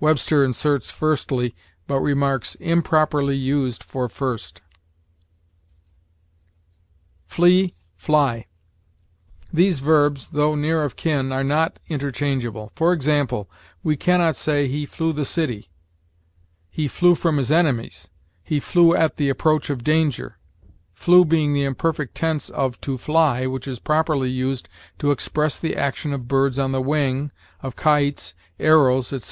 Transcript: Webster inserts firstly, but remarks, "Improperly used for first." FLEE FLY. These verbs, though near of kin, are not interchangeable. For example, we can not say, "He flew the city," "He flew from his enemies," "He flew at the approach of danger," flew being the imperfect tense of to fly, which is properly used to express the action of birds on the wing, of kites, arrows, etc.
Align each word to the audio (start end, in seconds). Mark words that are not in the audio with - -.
Webster 0.00 0.44
inserts 0.44 0.90
firstly, 0.90 1.54
but 1.86 2.02
remarks, 2.02 2.56
"Improperly 2.56 3.36
used 3.38 3.82
for 3.82 4.06
first." 4.10 4.60
FLEE 7.26 7.74
FLY. 7.96 8.48
These 9.50 9.80
verbs, 9.80 10.28
though 10.34 10.54
near 10.54 10.82
of 10.84 10.96
kin, 10.96 11.32
are 11.32 11.42
not 11.42 11.78
interchangeable. 11.88 12.70
For 12.76 12.92
example, 12.92 13.48
we 13.82 13.96
can 13.96 14.20
not 14.20 14.36
say, 14.36 14.68
"He 14.68 14.84
flew 14.84 15.10
the 15.14 15.24
city," 15.24 15.70
"He 16.68 16.86
flew 16.86 17.14
from 17.14 17.38
his 17.38 17.50
enemies," 17.50 18.10
"He 18.44 18.60
flew 18.60 18.94
at 18.94 19.16
the 19.16 19.30
approach 19.30 19.70
of 19.70 19.82
danger," 19.82 20.36
flew 20.92 21.24
being 21.24 21.54
the 21.54 21.64
imperfect 21.64 22.14
tense 22.14 22.50
of 22.50 22.78
to 22.82 22.98
fly, 22.98 23.46
which 23.46 23.66
is 23.66 23.78
properly 23.78 24.28
used 24.28 24.68
to 24.98 25.10
express 25.12 25.58
the 25.58 25.76
action 25.76 26.12
of 26.12 26.28
birds 26.28 26.58
on 26.58 26.72
the 26.72 26.82
wing, 26.82 27.30
of 27.62 27.74
kites, 27.74 28.34
arrows, 28.60 29.14
etc. 29.14 29.30